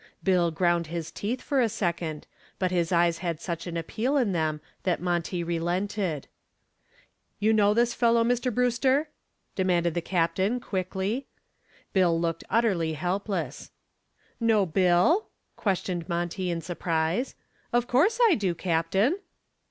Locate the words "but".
2.57-2.71